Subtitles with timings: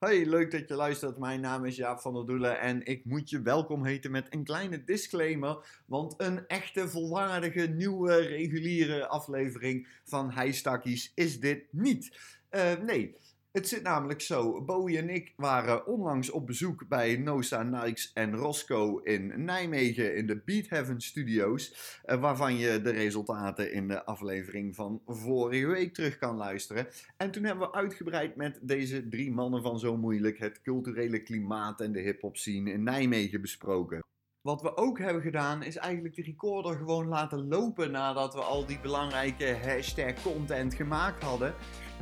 [0.00, 1.18] Hey, leuk dat je luistert.
[1.18, 4.44] Mijn naam is Jaap van der Doelen en ik moet je welkom heten met een
[4.44, 5.82] kleine disclaimer.
[5.86, 12.18] Want een echte, volwaardige, nieuwe, reguliere aflevering van Heistakkies is dit niet.
[12.50, 13.16] Uh, nee,
[13.52, 14.64] het zit namelijk zo.
[14.64, 20.26] Bowie en ik waren onlangs op bezoek bij Nosa, Nikes en Roscoe in Nijmegen in
[20.26, 21.98] de Beat Heaven Studios.
[22.04, 26.86] Eh, waarvan je de resultaten in de aflevering van vorige week terug kan luisteren.
[27.16, 31.80] En toen hebben we uitgebreid met deze drie mannen van Zo Moeilijk het culturele klimaat
[31.80, 34.04] en de hip-hop scene in Nijmegen besproken.
[34.40, 38.66] Wat we ook hebben gedaan is eigenlijk de recorder gewoon laten lopen nadat we al
[38.66, 41.54] die belangrijke hashtag content gemaakt hadden.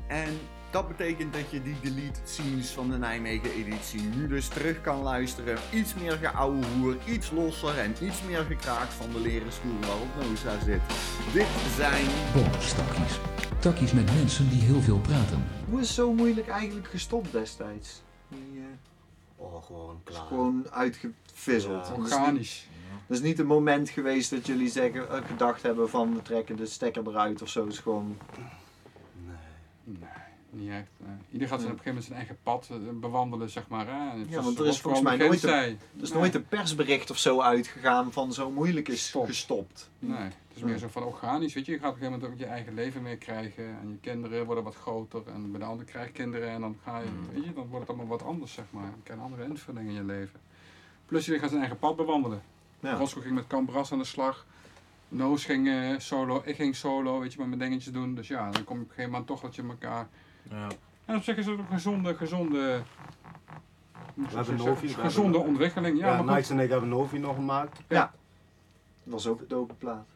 [0.09, 0.39] En
[0.71, 5.03] dat betekent dat je die deleted scenes van de Nijmegen editie nu dus terug kan
[5.03, 5.59] luisteren.
[5.73, 10.09] Iets meer geouwe hoer, iets losser en iets meer gekraakt van de leren stoel waarop
[10.21, 10.81] Noza zit.
[11.33, 11.47] Dit
[11.77, 12.07] zijn...
[12.35, 13.19] Bonustakkies.
[13.59, 15.45] Takkies met mensen die heel veel praten.
[15.71, 18.03] Hoe is zo moeilijk eigenlijk gestopt destijds?
[18.29, 18.65] Die, uh...
[19.37, 20.23] Oh, gewoon klaar.
[20.23, 21.87] Is gewoon uitgevisseld.
[21.87, 22.69] Ja, organisch.
[23.07, 26.57] Er is niet een moment geweest dat jullie zeggen, eh, gedacht hebben van we trekken
[26.57, 27.65] de stekker eruit of zo.
[27.65, 28.17] Het is gewoon...
[28.37, 29.37] Nee.
[29.85, 30.18] Nee.
[30.51, 30.91] Niet echt.
[31.03, 33.87] Uh, ieder gaat op een gegeven moment zijn eigen pad uh, bewandelen, zeg maar.
[33.87, 34.13] Hè.
[34.29, 37.41] Ja, want er is volgens mij nooit een, er is nooit een persbericht of zo
[37.41, 39.27] uitgegaan van zo moeilijk is Stop.
[39.27, 39.91] gestopt.
[39.99, 41.55] Nee, het is meer zo van organisch.
[41.55, 43.65] Weet je, je gaat op een gegeven moment ook je eigen leven meer krijgen.
[43.65, 45.23] En je kinderen worden wat groter.
[45.27, 46.49] En bij de anderen krijg je kinderen.
[46.49, 48.85] En dan ga je, weet je, dan wordt het allemaal wat anders, zeg maar.
[48.85, 50.41] Je krijgt een andere invulling in je leven.
[51.07, 52.43] Plus je gaat zijn eigen pad bewandelen.
[52.81, 52.95] Ja.
[52.95, 54.47] Roscoe ging met Cambras aan de slag.
[55.09, 58.15] Noos ging uh, solo, ik ging solo, weet je, met mijn dingetjes doen.
[58.15, 60.09] Dus ja, dan kom je op een gegeven moment toch dat je elkaar
[60.51, 60.69] ja.
[61.05, 62.83] En op zich is het een gezonde, gezonde,
[64.15, 65.99] we hebben Novi, gezonde hebben, ontwikkeling.
[65.99, 67.81] Ja, ja Nikes en ik hebben Novi nog gemaakt.
[67.89, 68.13] Ja.
[69.03, 70.07] Dat was ook een dope plaat.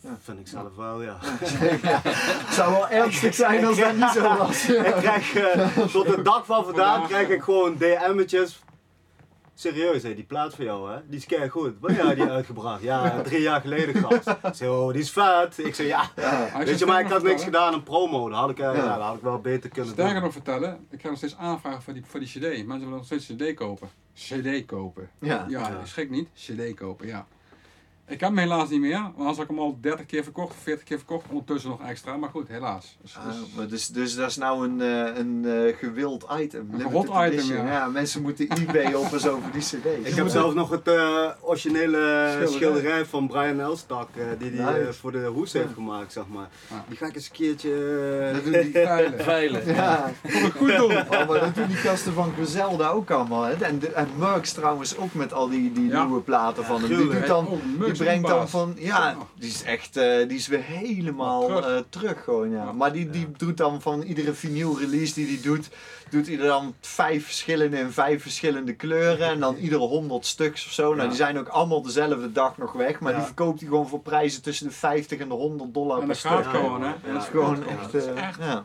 [0.00, 0.16] Ja.
[0.20, 1.16] Vind ik zelf wel, ja.
[1.20, 4.68] Het zou wel ernstig zijn als dat niet zo was.
[4.90, 8.62] ik krijg uh, tot de dag van vandaag krijg ik gewoon DM'tjes
[9.62, 10.98] Serieus, hè, die plaat van jou, hè?
[11.06, 11.74] Die is kei goed.
[11.80, 12.82] Wanneer heb je die uitgebracht?
[12.82, 14.62] Ja, drie jaar geleden gast.
[14.62, 15.58] Oh, die is vet.
[15.58, 16.10] Ik zei, ja.
[16.64, 18.28] Weet je, maar ik had niks gedaan in promo.
[18.28, 18.98] Dat had ik, uh, ja.
[18.98, 20.22] had ik wel beter kunnen Sterker doen.
[20.22, 22.40] nog vertellen, ik ga nog steeds aanvragen voor die, voor die CD.
[22.40, 23.88] Mensen willen nog steeds CD kopen.
[24.14, 25.10] CD kopen.
[25.20, 25.46] Ja.
[25.48, 25.84] Ja, ja.
[25.84, 26.28] schrik niet.
[26.34, 27.26] CD kopen, ja.
[28.12, 30.54] Ik heb hem helaas niet meer, want anders had ik hem al 30 keer verkocht,
[30.62, 32.16] 40 keer verkocht, ondertussen nog extra.
[32.16, 32.96] Maar goed, helaas.
[33.02, 33.24] Dus, ah,
[33.56, 36.68] maar dus, dus dat is nou een, uh, een uh, gewild item.
[36.72, 37.66] Een gewild item, ja.
[37.66, 37.86] ja.
[37.86, 40.08] Mensen moeten eBay op en zo voor die cd's.
[40.08, 42.46] Ik heb zelf nog het uh, originele schilderij.
[42.46, 44.08] schilderij van Brian Elstak,
[44.38, 46.48] die hij voor de hoes heeft gemaakt, zeg maar.
[46.88, 48.30] Die ga ik eens een keertje...
[48.32, 49.20] dat doen die veilen.
[49.20, 49.66] veilen.
[49.66, 50.12] Ja,
[50.56, 50.92] goed doen.
[50.92, 53.42] Oh, maar dat doen die kasten van Griselda ook allemaal.
[53.42, 53.52] Hè.
[53.54, 56.88] En, de, en Merckx trouwens ook met al die, die nieuwe platen van hem.
[56.88, 57.60] Die doet dan...
[57.78, 61.68] Die brengt dan van, ja, die is echt, uh, die is weer helemaal terug.
[61.68, 62.24] Uh, terug.
[62.24, 62.72] gewoon, ja.
[62.72, 65.68] Maar die, die doet dan van iedere vinyl release die hij doet,
[66.10, 70.72] doet hij dan vijf verschillende in vijf verschillende kleuren en dan iedere honderd stuks of
[70.72, 70.94] zo.
[70.94, 74.00] Nou, die zijn ook allemaal dezelfde dag nog weg, maar die verkoopt hij gewoon voor
[74.00, 76.30] prijzen tussen de 50 en de 100 dollar en per stuk.
[76.30, 76.92] gaat gewoon, hè?
[77.12, 78.38] dat is gewoon echt, uh, echt.
[78.38, 78.64] ja.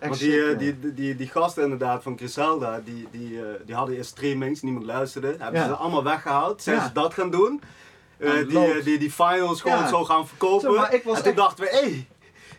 [0.00, 4.10] Want die, die, die, die, die gasten inderdaad van Griselda, die, die, die hadden eerst
[4.10, 5.34] streamings, niemand luisterde.
[5.38, 5.66] Hebben ja.
[5.66, 6.62] ze allemaal weggehaald.
[6.62, 7.62] Zijn ze dat gaan doen?
[8.18, 9.88] Uh, die, die, die finals gewoon ja.
[9.88, 10.60] zo gaan verkopen.
[10.70, 12.06] Zo, maar ik was en toen dachten we, hé, hey,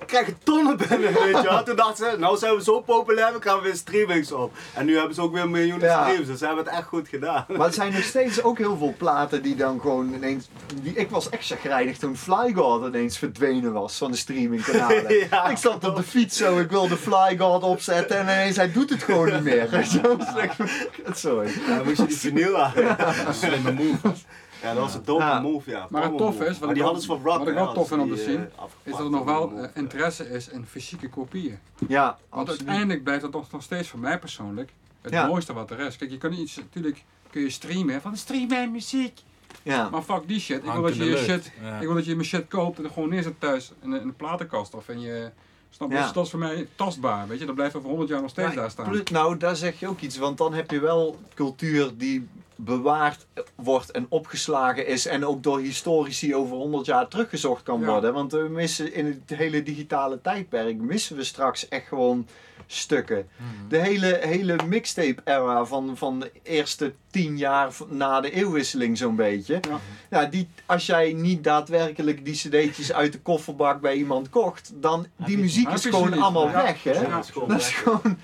[0.05, 1.63] krijgen tonnen binnen, weet je wel.
[1.63, 4.53] Toen dachten ze, nou zijn we zo populair, we gaan weer streamings op.
[4.73, 6.03] En nu hebben ze ook weer miljoenen ja.
[6.03, 7.45] streams, dus ze hebben het echt goed gedaan.
[7.47, 10.49] Maar er zijn nog steeds ook heel veel platen die dan gewoon ineens...
[10.81, 15.13] Die, ik was echt chagrijnig toen Fly God ineens verdwenen was van de streamingkanalen.
[15.29, 18.71] ja, ik zat op de fiets zo, ik wilde Fly God opzetten en ineens hij
[18.71, 19.69] doet het gewoon niet meer.
[21.13, 21.51] Sorry.
[21.67, 22.71] Ja, dan moest je die vinyl aan.
[22.75, 23.15] Ja.
[23.41, 24.13] Slimme move.
[24.63, 25.87] Ja, dat was een dope move, ja.
[25.89, 28.01] Maar het tof is, wat die hadden ze van Rock, wat ik wel tof vind
[28.01, 28.49] om te zien,
[28.83, 31.59] is dat er nog wel interesse is in fysieke kopieën.
[31.87, 32.59] Ja, Want absoluut.
[32.59, 34.71] uiteindelijk blijft dat toch nog steeds voor mij persoonlijk
[35.01, 35.97] het mooiste wat er is.
[35.97, 39.19] Kijk, je kan niet natuurlijk kun je streamen van stream mijn muziek.
[39.63, 39.89] Ja.
[39.89, 40.63] Maar fuck die shit.
[40.63, 41.45] Ik wil dat je je shit,
[41.79, 44.13] ik wil dat je mijn shit koopt en gewoon neerzet thuis in de, in de
[44.13, 45.31] platenkast of in je
[45.75, 45.95] Snap je?
[45.95, 46.03] Ja.
[46.03, 47.45] Dus dat is voor mij tastbaar, weet je.
[47.45, 49.01] Dat blijft over 100 jaar nog steeds daar staan.
[49.11, 53.25] Nou, daar zeg je ook iets, want dan heb je wel cultuur die bewaard
[53.55, 58.13] wordt en opgeslagen is en ook door historici over 100 jaar teruggezocht kan worden.
[58.13, 62.27] Want we missen in het hele digitale tijdperk, missen we straks echt gewoon
[62.67, 63.27] stukken.
[63.37, 63.67] Mhm.
[63.69, 69.59] De hele, hele mixtape-era van, van de eerste tien jaar na de eeuwwisseling zo'n beetje.
[69.69, 69.79] Ja.
[70.09, 70.25] ja.
[70.25, 75.37] die, als jij niet daadwerkelijk die cd'tjes uit de kofferbak bij iemand kocht, dan die
[75.37, 76.83] muziek is gewoon allemaal weg.
[76.83, 77.09] Hè?
[77.47, 78.17] dat is gewoon...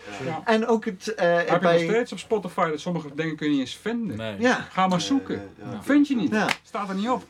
[0.46, 1.14] En ook het...
[1.20, 1.80] Uh, Heb bij...
[1.80, 4.18] je nog steeds op Spotify dat sommige dingen kun je niet eens vinden.
[4.18, 4.36] Nee.
[4.40, 4.68] Ja.
[4.72, 5.50] Ga maar zoeken.
[5.82, 6.32] Vind je niet.
[6.32, 6.48] Ja.
[6.64, 7.24] Staat er niet op.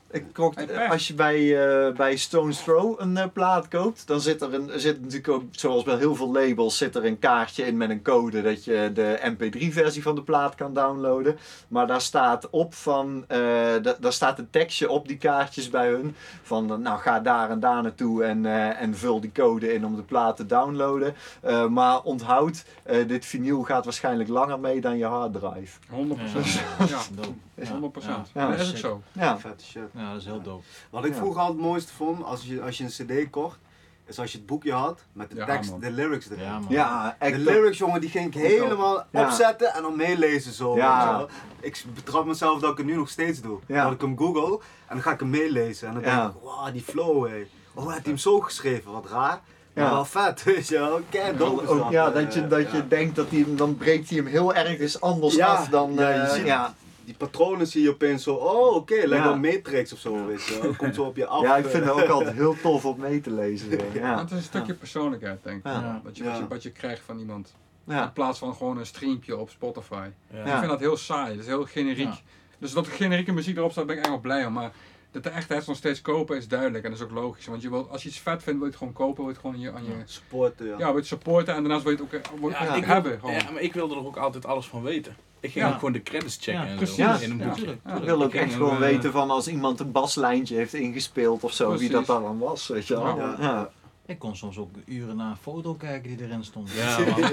[0.89, 4.69] Als je bij, eh, bij Stones Throw een eh, plaat koopt, dan zit er, een,
[4.75, 8.01] zit natuurlijk ook, zoals bij heel veel labels, zit er een kaartje in met een
[8.01, 11.37] code dat je de MP3-versie van de plaat kan downloaden.
[11.67, 13.37] Maar daar staat op van, eh,
[13.81, 17.49] da- daar staat een tekstje op die kaartjes bij hun van, eh, nou ga daar
[17.49, 21.15] en daar naartoe en, eh, en vul die code in om de plaat te downloaden.
[21.41, 25.79] Eh, maar onthoud, eh, dit vinyl gaat waarschijnlijk langer mee dan je harddrive.
[25.89, 26.53] 100%.
[26.79, 26.85] Ja.
[26.85, 27.33] Ja, Dope.
[27.55, 27.71] Ja.
[27.71, 28.31] 100%.
[28.33, 28.49] Ja.
[28.49, 29.01] Dat is ook zo.
[29.11, 29.81] Ja, Vette shit.
[29.93, 30.63] Ja, dat is heel dope.
[30.89, 31.17] Wat ik Ja.
[31.17, 32.89] vroeger altijd het mooiste vond, als je, als je een
[33.25, 33.57] cd kocht,
[34.05, 35.79] is als je het boekje had met de Ja, tekst, man.
[35.79, 36.43] de lyrics erin.
[36.43, 36.65] Ja, man.
[36.69, 37.37] ja De echt.
[37.37, 39.25] lyrics, jongen, die ging ik helemaal Ja.
[39.25, 40.75] opzetten en dan meelezen zo.
[40.75, 41.25] Ja.
[41.59, 43.59] Ik betrap mezelf dat ik het nu nog steeds doe.
[43.67, 43.83] Ja.
[43.83, 44.51] Dat ik hem google
[44.87, 45.87] en dan ga ik hem meelezen.
[45.87, 46.21] En dan Ja.
[46.21, 47.45] denk ik, wow, die flow, hé.
[47.73, 49.41] Oh, hij heeft hij hem zo geschreven, wat raar.
[49.73, 49.81] Ja.
[49.83, 50.99] Maar wel vet, weet je wel.
[51.09, 51.91] Kijk, dope is Ook, dat.
[51.91, 52.85] ja, eh, dat je, dat je ja.
[52.89, 55.93] denkt dat hij hem, dan breekt hij hem heel ergens anders Ja, af dan.
[55.93, 56.73] ja, je eh, ziet- ja.
[57.05, 59.23] Die patronen zie je opeens zo, oh oké, lijkt Ja.
[59.23, 60.73] wel Matrix of zo, weet je wel.
[60.75, 61.41] Komt zo op je af.
[61.41, 61.95] ja, ik vind eh.
[61.95, 63.69] het ook altijd heel tof om mee te lezen.
[63.93, 64.19] Ja.
[64.19, 65.65] het is een stukje persoonlijkheid, denk ik.
[65.65, 66.01] Ja.
[66.03, 67.53] Dat je, wat, je, wat je krijgt van iemand.
[67.87, 70.07] In plaats van gewoon een streampje op Spotify.
[70.33, 70.43] Ja.
[70.45, 71.29] Ik vind dat heel saai.
[71.31, 72.05] Dat is heel generiek.
[72.05, 72.17] Ja.
[72.57, 74.53] Dus dat er generieke muziek erop staat, ben ik eigenlijk wel blij om.
[74.53, 74.71] Maar
[75.11, 76.83] dat de echte nog steeds kopen is duidelijk.
[76.83, 77.45] En dat is ook logisch.
[77.45, 79.15] Want je wilt, als je iets vet vindt, wil je het gewoon kopen.
[79.15, 79.91] Wil je het gewoon je, aan je...
[80.05, 80.71] Supporten, ja.
[80.71, 81.55] Ja, wil je het supporten.
[81.55, 83.19] En daarnaast wil je het ook, eh, wil Ja, ook hebben.
[83.19, 83.35] Gewoon.
[83.35, 85.15] Ja, maar ik wilde er ook altijd alles van weten.
[85.39, 85.71] Ik ging Ja.
[85.71, 86.95] ook gewoon de credits checken Ja, en precies.
[86.95, 87.19] zo Ja.
[87.19, 87.45] in een Ja.
[87.45, 87.61] boekje.
[87.61, 90.73] Tuurlijk, Ik wil ook Ik echt gewoon eh, weten van als iemand een baslijntje heeft
[90.73, 92.67] ingespeeld of zo, wie dat dan was.
[92.67, 93.17] Weet je wel.
[93.17, 93.69] Ja.
[94.09, 96.71] Ik kon soms ook uren naar een foto kijken die erin stond.
[96.71, 97.31] Ja, man.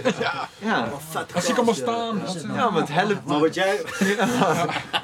[0.60, 0.88] Ja.
[0.98, 2.16] Vet Als kan maar staan.
[2.18, 2.54] Ja.
[2.54, 3.24] Ja, maar het helpt.
[3.24, 3.80] Maar wat jij,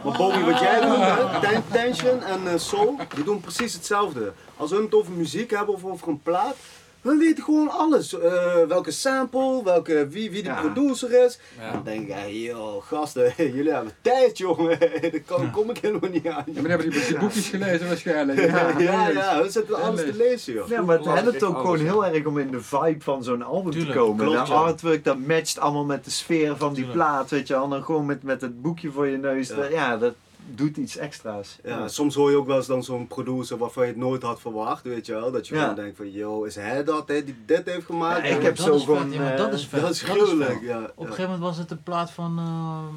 [0.05, 4.33] maar Bobby, wat jij doet, Tension en eh, Soul, die doen precies hetzelfde.
[4.57, 6.57] Als we het over muziek hebben of over een plaat,
[7.03, 8.19] we weten gewoon alles.
[8.19, 10.61] Eh, welke sample, welke, wie, wie de Ja.
[10.61, 11.39] producer is.
[11.59, 11.73] Ja.
[11.73, 14.79] Dan denk ik, hey, joh, gasten, jullie hebben tijd, jongen.
[15.01, 16.45] Daar kan, kom ik helemaal niet aan.
[16.47, 18.41] Ja, maar hebben die, boekjes gelezen waarschijnlijk.
[18.41, 20.23] Ja, ja, ja, we zitten alles te lezen.
[20.25, 20.69] lezen, joh.
[20.69, 23.73] Ja, maar het helpt ook gewoon heel erg om in de vibe van zo'n album
[23.73, 24.27] Tuurlijk, te komen.
[24.27, 26.93] klopt, de artwork dat matcht allemaal met de sfeer van die Tuurlijk.
[27.05, 27.65] plaat, weet je wel.
[27.65, 29.53] En dan gewoon met, met het boekje voor je neus.
[29.71, 30.15] Ja dat
[30.59, 31.59] doet iets extra's.
[31.65, 34.41] Ja, soms hoor je ook wel eens dan zo'n producer waarvan je het nooit had
[34.41, 35.33] verwacht, weet je wel.
[35.33, 35.61] Dat je Ja.
[35.61, 38.27] gewoon denkt van, yo, is hij dat hè, die dit heeft gemaakt?
[38.27, 39.81] Ja, ik heb dat zo vet, gewoon, eh, dat is vet.
[39.81, 40.83] dat is gruwelijk, ja.
[40.83, 42.39] Op een gegeven moment was het een plaat van.
[42.39, 42.95] ehm,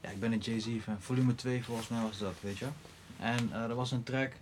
[0.00, 0.96] ja, ik ben een Jay-Z fan.
[1.00, 2.66] Volume 2 volgens mij was dat, weet je.
[3.18, 4.32] En eh, er was een track.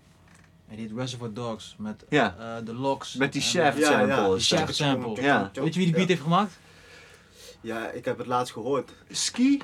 [0.69, 2.37] En die heet Reservoir Dogs met Ja.
[2.39, 3.15] eh, de locks.
[3.15, 3.87] Met die shaft ja.
[3.91, 4.41] sample.
[4.41, 5.23] Shaft sample.
[5.23, 5.51] Ja.
[5.55, 6.53] Weet je wie die beat heeft gemaakt?
[7.61, 8.91] Ja, ik heb het laatst gehoord.
[9.11, 9.61] Ski?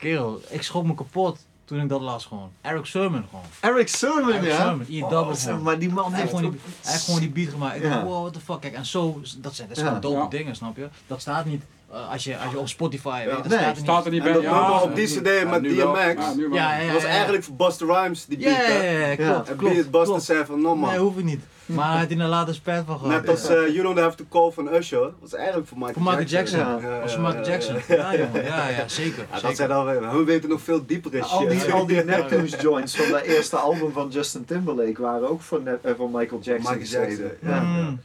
[0.00, 2.50] Kerel, ik schrok me kapot toen ik dat las gewoon.
[2.60, 3.44] Eric Sermon gewoon.
[3.60, 4.56] Eric Sermon, Eric ja.
[4.56, 5.62] Sermon, double Oh, gewoon.
[5.62, 7.76] maar die man Hij heeft, gewoon die, hij heeft gewoon die beat gemaakt.
[7.76, 7.88] Ik Ja.
[7.90, 8.60] dacht, wow, what the fuck.
[8.60, 9.98] Kijk, en zo, dat zijn, dat zijn Ja.
[10.00, 10.28] dope Ja.
[10.28, 10.88] dingen, snap je?
[11.06, 14.04] Dat staat niet, als, je, als je op Spotify, weet dat Nee, staat er Staat
[14.04, 14.32] er niet En bij.
[14.32, 15.62] dat Ja, op die cd met.
[15.62, 16.54] DMX, Ja, nu wel.
[16.58, 16.84] Ja, ja, ja.
[16.84, 18.56] dat was eigenlijk voor Busta Rhymes, die beat.
[18.56, 18.90] Ja, ja, hè?
[18.98, 20.22] ja, ja, klopt, En klopt, Beat Busta klopt.
[20.22, 20.90] zei van, no man.
[20.90, 21.40] Nee, hoef ik niet.
[21.66, 23.20] Maar hij had hij er later spijt van gehad.
[23.20, 26.04] Net als eh, You Don't Have To Call van Usher, was eigenlijk voor Michael, Voor
[26.04, 26.58] Michael Jackson.
[26.58, 26.78] Ja.
[26.80, 27.74] Ja, Als ja, voor Michael ja, Jackson.
[27.88, 27.94] ja.
[28.12, 28.44] Ja, jongen.
[28.44, 29.26] Ja, ja, zeker.
[29.32, 31.30] Ja, dat zijn dan weer, we weten nog veel diepere shit.
[31.30, 35.40] Al die, al die Neptunes joints van dat eerste album van Justin Timberlake waren ook
[35.42, 37.24] voor, Nep- eh, voor Michael Jackson Michael geschreven.
[37.24, 37.48] Jackson.
[37.50, 37.56] Ja.
[37.56, 38.00] Ja, ja, Mm.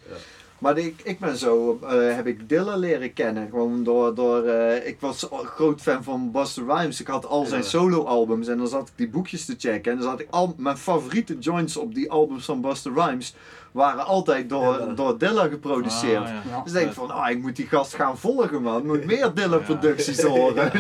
[0.65, 3.50] Maar ik, ik ben zo, eh, heb ik Dylan leren kennen.
[3.50, 7.00] Gewoon door, door eh, ik was groot fan van Busta Rhymes.
[7.01, 7.67] Ik had al zijn Ja.
[7.67, 9.91] solo-albums en dan zat ik die boekjes te checken.
[9.91, 13.35] En dan zat ik al, mijn favoriete joints op die albums van Busta Rhymes
[13.75, 14.94] waren altijd door, Dilla.
[14.94, 16.22] door Dilla geproduceerd.
[16.24, 16.42] Ah, ja.
[16.50, 16.62] Ja.
[16.63, 18.77] Dus ik denk van, ah, ik moet die gast gaan volgen man.
[18.77, 20.27] Ik moet meer Dilla producties Ja.
[20.27, 20.72] horen.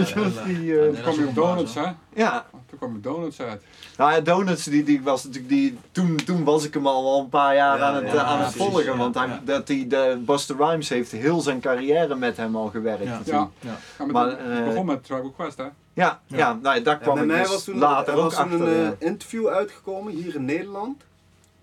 [0.45, 1.85] Die, Ja, eh, Toen kwam je op Donuts, hè?
[2.13, 3.63] ja, Toen kwam je Donuts uit.
[3.97, 7.19] nou ja, Donuts, die, die was natuurlijk die, toen, toen was ik hem al, al
[7.21, 8.97] een paar jaar Ja, aan het, ja, eh, aan het volgen.
[8.97, 13.03] want hij, dat die, de, Busta Rhymes heeft heel zijn carrière met hem al gewerkt.
[13.25, 13.49] Ja.
[13.59, 13.77] Ja.
[14.11, 15.63] Maar het eh, begon met Tribal Quest, hè?
[15.63, 16.37] Ja, ja.
[16.37, 16.57] Ja.
[16.61, 18.67] nou, daar kwam ik dus was toen, later er ook was toen achter.
[18.67, 21.03] een interview uitgekomen hier in Nederland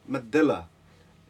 [0.05, 0.67] met Dilla.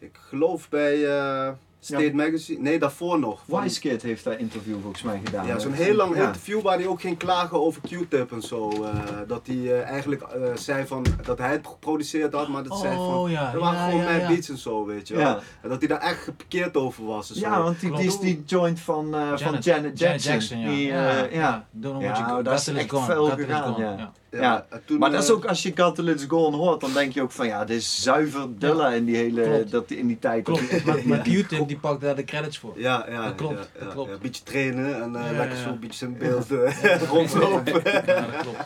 [0.03, 1.53] Ik geloof bij eh,
[1.85, 2.15] State Ja.
[2.15, 2.61] Magazine.
[2.61, 3.43] Nee, daarvoor nog.
[3.49, 5.47] Van- Wise Kid heeft dat interview volgens mij gedaan.
[5.47, 6.27] Ja, zo'n heel lang Ja.
[6.27, 8.71] interview waar hij ook ging klagen over Q-tip en zo.
[8.71, 8.89] eh,
[9.27, 12.95] dat hij eh, eigenlijk eh, zei van, dat hij het geproduceerd had, maar dat zei
[12.95, 14.29] van, Oh ja, er waren ja, gewoon ja.
[14.29, 15.39] beats en zo, weet je wel.
[15.63, 17.41] En dat hij daar echt geparkeerd over was en zo.
[17.49, 20.59] Ja, want die, die is die joint van, eh, van Janet Jackson.
[20.59, 20.69] ja.
[20.69, 21.25] Die, ja.
[21.27, 21.67] eh, ja.
[21.71, 23.31] Don't know what you dat is echt gone.
[23.31, 23.85] gegaan, gone.
[23.85, 24.13] ja.
[24.31, 24.67] Ja, Ja.
[24.71, 27.31] en toen, Maar dat is ook, als je It's Gone hoort, dan denk je ook
[27.31, 30.45] van ja, dit is zuiver Dilla in die hele, dat, in die tijd.
[30.45, 32.79] Klopt, maar, maar Q-tip die pakt daar de credits voor.
[32.81, 34.11] Ja, ja, Dat klopt, ja, dat klopt.
[34.11, 35.63] Een beetje trainen en eh, Ja, lekker ja.
[35.63, 37.73] zo een beetje zijn beeld eh, rondlopen.
[38.07, 38.59] Ja, dat klopt.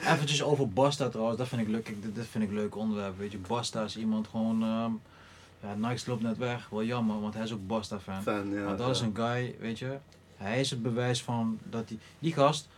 [0.00, 1.94] Eventjes over Basta trouwens, dat vind ik leuk.
[2.14, 3.18] Dit vind ik een leuk onderwerp.
[3.18, 4.62] Weet je, Basta is iemand gewoon.
[4.62, 4.92] ehm
[5.62, 8.22] ja, Nike loopt net weg, wel jammer, want hij is ook Basta fan.
[8.22, 9.96] Fan, ja, maar dat is een guy, weet je.
[10.36, 12.68] Hij is het bewijs van dat die, die gast,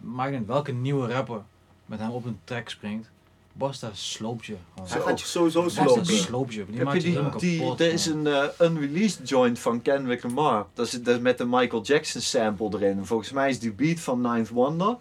[0.00, 1.42] maakt niet welke nieuwe rapper
[1.86, 3.10] met hem op een track springt.
[3.56, 4.56] Basta sloopt je.
[4.74, 4.88] gewoon.
[4.90, 6.06] Hij gaat je sowieso Basta slopen.
[6.06, 6.64] sloopt je.
[6.68, 7.80] Die Heb je die, die, kapot.
[7.80, 10.66] er is een eh, unreleased joint van Kendrick Lamar.
[10.74, 12.98] Dat is, dat is met de Michael Jackson sample erin.
[12.98, 14.96] En volgens mij is die beat van Ninth Wonder.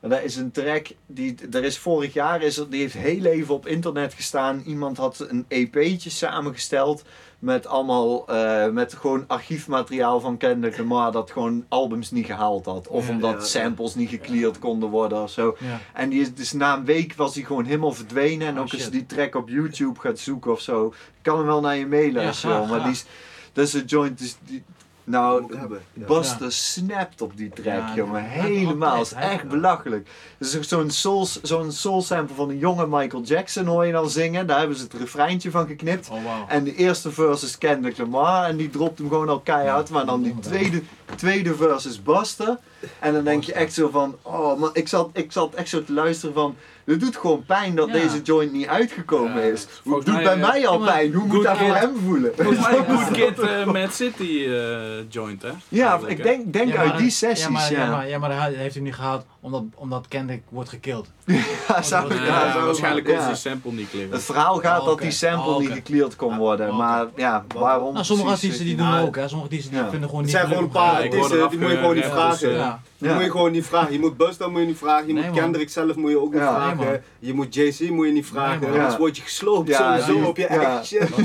[0.00, 3.24] En dat is een track die, er is vorig jaar, is er, die heeft heel
[3.24, 4.62] even op internet gestaan.
[4.66, 7.02] Iemand had een EP'tje samengesteld
[7.38, 12.88] met allemaal, eh, met gewoon archiefmateriaal van Kendrick Lamar dat gewoon albums niet gehaald had.
[12.88, 13.44] Of Ja, omdat ja, ja.
[13.44, 15.56] samples niet gecleared konden worden of zo.
[15.92, 18.46] En die is dus na een week was hij gewoon helemaal verdwenen.
[18.46, 21.46] En Oh, ook als je die track op YouTube gaat zoeken of zo, kan hem
[21.46, 22.34] wel naar je mailen.
[22.34, 23.04] Graag, wil, maar die is,
[23.52, 24.18] dat is een joint.
[24.18, 24.62] Dus die,
[25.08, 25.56] nou.
[25.92, 26.06] Ja.
[26.06, 28.24] Buster snapt op die track, Ja, jongen.
[28.24, 28.98] Helemaal.
[28.98, 30.08] Het is echt belachelijk.
[30.38, 34.46] Dus zo'n soul, zo'n soul sample van een jonge Michael Jackson hoor je dan zingen.
[34.46, 36.08] Daar hebben ze het refreintje van geknipt.
[36.10, 36.18] Oh.
[36.48, 39.90] En de eerste verse is Kendrick Lamar en die dropt hem gewoon al keihard.
[39.90, 40.82] Maar dan die tweede,
[41.16, 42.58] tweede verse is Buster.
[42.98, 45.84] En dan denk je echt zo van, oh man, ik zat, ik zat echt zo
[45.84, 46.56] te luisteren van,
[46.88, 47.92] het doet gewoon pijn dat Ja.
[47.92, 49.60] deze joint niet uitgekomen Ja, is.
[49.62, 52.32] Het doet mij, bij eh, mij al pijn, hoe moet dat voor hem voelen?
[52.36, 55.50] Volgens mij een Good Kid eh, Mad City eh, joint, hè?
[55.68, 57.50] Ja, Eigenlijk, ik denk, denk Ja, uit die sessies, ja.
[57.50, 57.78] Maar, ja.
[57.84, 61.06] ja, maar, ja, maar hij heeft hij niet gehaald omdat, omdat Kendrick wordt gekild.
[61.68, 64.10] Ja, zou- Ja, ja, waarschijnlijk kon ze die sample niet clearen.
[64.12, 65.62] Het verhaal gaat Oh, dat die sample Oh, oké.
[65.64, 69.28] niet gecleared kon worden, maar ja, waarom Nou, sommige artiesten die doen je ook, hè.
[69.28, 71.70] Sommige artiesten die vinden gewoon Het niet zijn gewoon een paar ik artiesten, die moet
[71.70, 72.80] je gewoon niet vragen.
[72.98, 73.92] Die moet je gewoon niet vragen.
[73.92, 75.06] Je moet Busta moet je niet vragen.
[75.06, 75.30] Je moet.
[75.30, 76.74] Kendrick zelf moet je ook niet Ja.
[76.78, 77.00] Nee, man.
[77.18, 78.60] je moet Jay-Z moet je niet vragen.
[78.60, 78.70] man.
[78.70, 78.98] Anders Ja.
[78.98, 80.48] word je gesloopt Ja, sowieso die- op je ja.
[80.48, 81.16] eigen shit.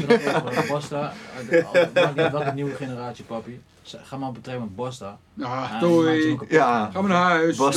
[2.15, 3.62] Niet welke nieuwe generatie, papi.
[4.03, 5.17] Ga maar betrekken met Bosta.
[5.33, 6.38] Ja, doei.
[6.50, 6.89] Ja.
[6.93, 7.57] Ga maar naar huis.
[7.57, 7.75] Niet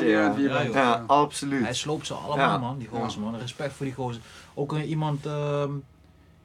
[0.00, 0.04] ja.
[0.04, 0.34] Ja.
[0.36, 1.76] Ja, Hij absoluut.
[1.76, 2.58] sloopt ze allemaal, Ja.
[2.58, 2.78] man.
[2.78, 3.38] Die gozer, man.
[3.38, 4.22] Respect voor die gozer.
[4.54, 5.70] Ook iemand, ehm,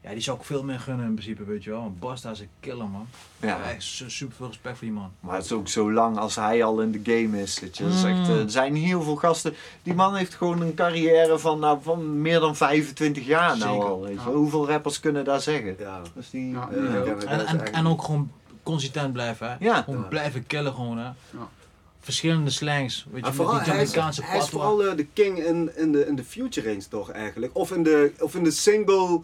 [0.04, 1.80] ja, die zou ik veel meer gunnen in principe, weet je wel.
[1.80, 3.08] Want Bosta is een killer, man.
[3.40, 3.60] Ja.
[3.70, 5.12] Echt su- super veel respect voor die man.
[5.20, 7.60] Maar het is ook zo lang als hij al in de game is.
[7.60, 7.84] Weet je.
[7.84, 9.54] Dat is echt, eh, er zijn heel veel gasten.
[9.84, 14.02] Die man heeft gewoon een carrière van, nou, van meer dan 25 jaar nou al.
[14.02, 14.30] Weet je.
[14.30, 14.36] Ja.
[14.36, 15.76] Hoeveel rappers kunnen daar zeggen?
[15.80, 16.02] Ja.
[16.16, 16.70] Dus die, Ja.
[16.72, 18.32] En, en, eigenlijk- en ook gewoon
[18.64, 19.56] consistent blijven, hè.
[19.60, 19.82] Ja.
[19.82, 20.08] Gewoon Ja.
[20.08, 21.10] blijven killen, gewoon, hè.
[22.00, 25.72] Verschillende slangs, weet je, met vooral, die hij is, hij vooral eh, de king in,
[25.78, 27.56] in, de, in de future range toch eigenlijk.
[27.58, 29.22] Of in de, of in de single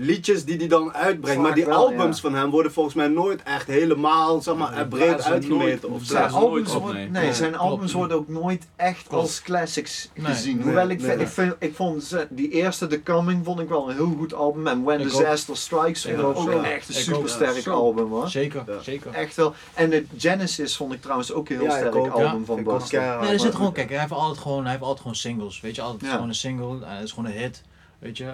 [0.00, 1.36] liedjes die hij dan uitbrengt.
[1.36, 2.22] Vaak maar die wel, albums ja.
[2.22, 5.48] van hem worden volgens mij nooit echt helemaal zeg maar, Ja, breed uitgemeten.
[5.58, 6.02] nooit- of.
[6.04, 7.32] Zijn albums, op, worden, nee.
[7.34, 7.64] zijn klopt.
[7.64, 9.22] albums worden ook nooit echt Klopt.
[9.22, 10.24] als classics Nee.
[10.26, 10.54] gezien.
[10.56, 11.08] Nee, Hoewel ik, nee.
[11.10, 14.14] vind, ik, vind, ik vond ze- die eerste, The Coming, vond ik wel een heel
[14.18, 14.66] goed album.
[14.66, 15.10] En When Ik ook.
[15.12, 18.28] Disaster Strikes Ik vond ik ook, een echt een supersterk album hoor.
[18.28, 18.82] Zeker, Ja.
[18.82, 19.12] zeker.
[19.12, 19.54] Echt wel.
[19.74, 22.08] En de Genesis vond ik trouwens ook een heel sterk ook.
[22.08, 23.20] album Ja, van keihard.
[23.20, 25.74] Nee, er zit gewoon, kijk, hij heeft altijd gewoon, hij heeft altijd gewoon singles, weet
[25.74, 27.62] je, altijd gewoon een single, en het is gewoon een hit,
[27.98, 28.24] weet je.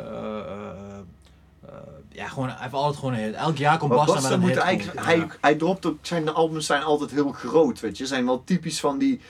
[1.68, 1.74] Eh,
[2.08, 3.34] ja, gewoon, hij heeft altijd gewoon een hit.
[3.34, 4.58] Elk jaar komt Basta met een moet hit.
[4.58, 8.06] eigenlijk, hij, hij dropt ook, zijn albums zijn altijd heel groot, weet je.
[8.06, 9.20] Zijn wel typisch van die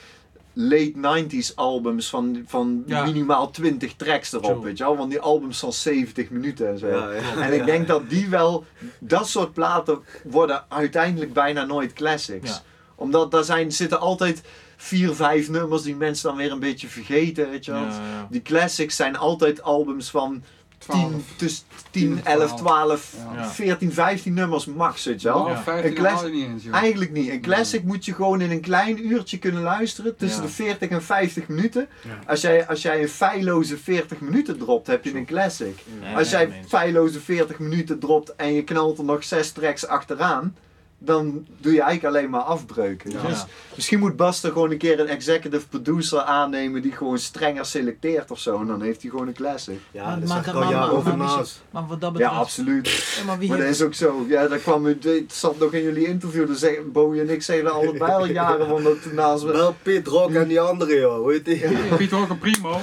[0.53, 3.03] late 90s albums van, van Ja.
[3.05, 4.63] minimaal 20 tracks erop, True.
[4.63, 4.97] weet je wel.
[4.97, 6.87] Want die albums van 70 minuten en zo.
[6.87, 7.41] Ja, ja.
[7.41, 8.65] En ik denk dat die wel,
[8.99, 12.49] dat soort platen worden uiteindelijk bijna nooit classics.
[12.49, 12.61] Ja.
[12.95, 14.41] Omdat daar zijn, zitten altijd
[14.77, 17.81] vier, vijf nummers die mensen dan weer een beetje vergeten, weet je wel.
[17.81, 18.27] Ja, ja.
[18.29, 20.43] Die classics zijn altijd albums van
[20.85, 21.23] 10, 12.
[21.35, 23.41] tussen 10, 10, 11, 12, Ja.
[23.41, 23.49] Ja.
[23.49, 25.47] 14, 15 nummers max, weet je wel.
[25.47, 25.61] Ja.
[25.63, 26.75] 15 Een je niet eens, joh.
[26.75, 27.29] Eigenlijk niet.
[27.29, 30.15] Een classic moet je gewoon in een klein uurtje kunnen luisteren.
[30.15, 30.47] Tussen Ja.
[30.47, 31.87] de 40 en 50 minuten.
[32.03, 32.19] Ja.
[32.27, 35.79] Als, jij, als jij een feilloze 40 minuten dropt, heb je een classic.
[36.01, 40.55] Nee, Als jij feilloze 40 minuten dropt en je knalt er nog 6 tracks achteraan.
[40.97, 43.11] Dan doe je eigenlijk alleen maar afbreuken.
[43.11, 43.21] Ja.
[43.27, 48.31] Dus misschien moet Buster gewoon een keer een executive producer aannemen die gewoon strenger selecteert
[48.31, 48.59] of zo.
[48.59, 49.79] En dan heeft hij gewoon een classic.
[49.91, 52.33] Ja, Maar- daar maar- al jaren maar- over maar- wat dat Ja, betreft...
[52.33, 53.15] absoluut.
[53.17, 54.25] Ja, maar wie Maar dat heeft- is ook zo.
[54.27, 56.47] Ja, dat kwam, het het zat nog in jullie interview.
[56.47, 59.51] Dan zeggen Bowie en ik zeiden allebei al jaren van dat naast me.
[59.51, 61.63] Wel Pit Rock en die andere joh, hoe heet die?
[61.97, 62.79] Piet ook een primo.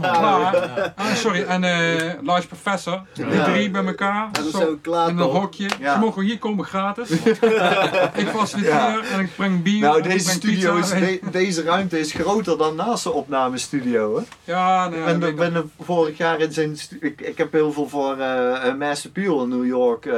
[0.00, 0.54] Klaar.
[0.76, 0.92] Ja.
[0.96, 3.02] Ah, sorry, en eh Large Professor.
[3.12, 4.28] Die drie bij elkaar.
[4.32, 5.32] En dan Zo, klaar in een toch?
[5.38, 5.68] hokje.
[5.80, 5.92] Ja.
[5.94, 7.10] Ze mogen hier komen gratis.
[8.22, 9.00] ik faciliteer Ja.
[9.12, 9.80] en ik breng bier.
[9.80, 14.16] Nou, deze breng studio is, de- deze ruimte is groter dan naast de opnamestudio.
[14.16, 14.22] Hè?
[14.52, 16.76] Ja, nee, ik ben, ik er- ben er vorig jaar in zijn.
[17.00, 20.14] Ik, ik heb heel veel voor eh eh, Master Peel in New York eh,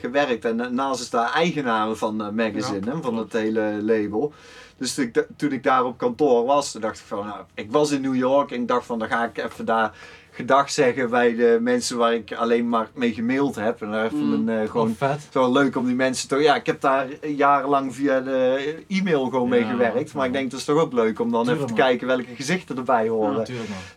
[0.00, 0.44] gewerkt.
[0.44, 4.32] En naast is daar eigenaar van eh, magazine, hè, van het hele label.
[4.78, 7.70] Dus toen ik, toen ik daar op kantoor was, toen dacht ik van, nou, ik
[7.70, 9.92] was in New York en ik dacht van, dan ga ik even daar
[10.38, 13.82] gedag zeggen bij de mensen waar ik alleen maar mee gemaild heb.
[13.82, 14.44] En daar even Mm.
[14.44, 15.08] mijn, eh, Gewoon gewoon vet.
[15.10, 16.36] het is wel leuk om die mensen te...
[16.36, 20.12] Ja, ik heb daar jarenlang via de e-mail gewoon mee gewerkt.
[20.12, 20.28] Maar ja.
[20.28, 22.76] ik denk, het is toch ook leuk om dan Tuurlijk, even te kijken welke gezichten
[22.76, 23.46] erbij horen.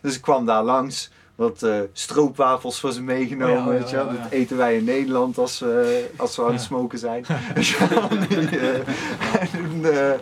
[0.00, 1.10] Dus ik kwam daar langs.
[1.34, 3.58] wat eh, stroopwafels voor ze meegenomen.
[3.58, 4.06] Oh ja, ja, weet je wel.
[4.06, 4.12] ja.
[4.22, 6.66] Dat eten wij in Nederland als, we als we aan het Ja.
[6.66, 7.24] smoken zijn.
[9.52, 10.12] En eh,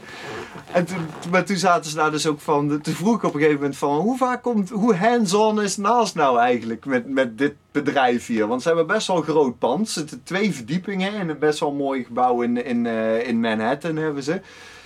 [0.73, 3.41] en toen, maar toen zaten ze daar dus ook van, toen vroeg ik op een
[3.41, 7.55] gegeven moment van, hoe vaak komt, hoe hands-on is Naast nou eigenlijk met, met dit
[7.73, 8.47] bedrijf hier?
[8.47, 11.61] Want ze hebben best wel een groot pand, er zitten twee verdiepingen in een best
[11.61, 14.41] wel mooi gebouw in, in, eh, in Manhattan hebben ze.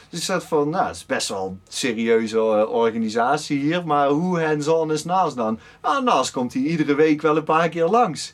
[0.08, 4.40] Dus zat van, nou, het is best wel een serieuze eh, organisatie hier, maar hoe
[4.40, 5.58] hands-on is Naast dan?
[5.80, 8.32] Ah, Naast komt hij iedere week wel een paar keer langs.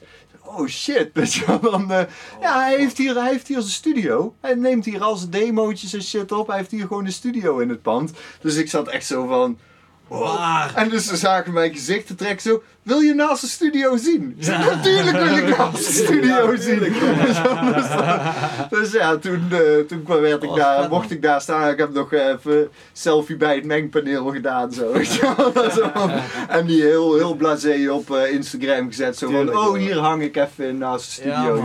[0.57, 1.61] Oh shit, weet je wel.
[1.61, 2.04] Dan, eh,
[2.40, 4.35] ja, hij heeft, hier, hij heeft hier zijn studio.
[4.40, 6.47] Hij neemt hier al zijn demootjes en shit op.
[6.47, 8.12] Hij heeft hier gewoon een studio in het pand.
[8.40, 9.59] Dus ik zat echt zo van...
[10.19, 10.73] Waar?
[10.75, 12.62] En dus ze zagen mijn gezicht te trekken zo...
[12.83, 14.37] Wil je naast de studio zien?
[14.38, 16.79] Natuurlijk wil ik naast de studio zien.
[16.79, 16.97] Dus,
[18.81, 21.17] dus ja, toen, eh, toen kwam- werd ik Oh, daar, mocht man.
[21.17, 21.71] ik daar staan.
[21.71, 24.73] Ik heb nog even selfie bij het mengpaneel gedaan.
[24.73, 25.71] Zo, weet je wel.
[25.71, 25.90] Zo.
[26.49, 29.17] En die heel, heel blasé op eh, Instagram gezet.
[29.19, 31.59] Zo van, oh hier hang ik even naast de studio.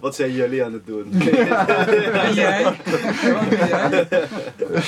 [0.00, 1.12] Wat zijn jullie aan het doen?
[1.12, 1.24] En
[2.34, 2.64] jij?
[2.64, 2.76] Wat
[3.48, 4.82] ben jij?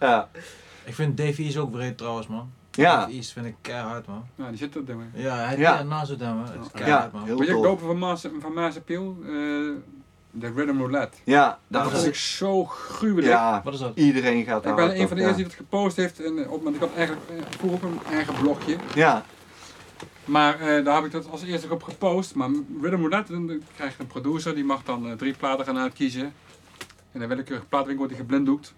[0.00, 0.28] Ja.
[0.84, 2.50] Ik vind Dave East ook breed trouwens, man.
[2.70, 3.08] Ja.
[3.08, 4.24] East vind ik keihard, man.
[4.34, 5.10] Ja, die zit er dingen.
[5.14, 5.74] Ja, hij Ja.
[5.78, 5.82] ja.
[5.82, 6.42] naast het hebben.
[6.44, 6.78] Het is Ja.
[6.78, 7.24] keihard, man.
[7.24, 9.16] heel Wil je kopen van Maas, van Maas Appeal?
[9.22, 9.28] Eh,
[10.30, 11.16] de Rhythm Roulette.
[11.24, 12.06] Ja, Dat dat is is...
[12.06, 13.26] ik zo gruwelijk.
[13.26, 13.96] Ja, Wat is dat?
[13.96, 15.28] iedereen gaat Ik daar ben hard een op, van de ja.
[15.28, 16.20] eerste die het gepost heeft.
[16.24, 18.76] En, eh, op, want ik had eigenlijk eh, vroeger op een eigen blogje.
[18.94, 19.22] Ja,
[20.24, 22.34] Maar eh, daar heb ik dat als eerste op gepost.
[22.34, 22.48] Maar
[22.82, 24.54] Rhythm Roulette, dan krijg je een producer.
[24.54, 26.32] Die mag dan drie platen gaan uitkiezen.
[27.12, 28.74] En dan willekeurige plaatwinkel wordt die geblinddoekt.